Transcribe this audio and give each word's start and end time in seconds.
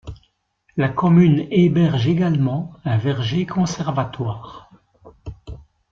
La 0.77 0.89
commune 0.89 1.45
héberge 1.51 2.07
également 2.07 2.73
un 2.85 2.97
verger 2.97 3.45
conservatoire. 3.45 4.71